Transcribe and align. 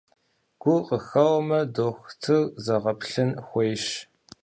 Гур 0.61 0.81
къыхэуэмэ, 0.87 1.59
дохутыр 1.73 2.41
зэгъэплъын 2.63 3.31
хуейщ. 3.45 3.85